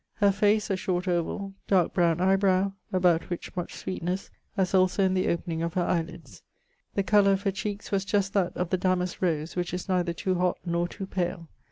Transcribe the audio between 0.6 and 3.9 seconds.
a short ovall; darke browne eie browe, about which much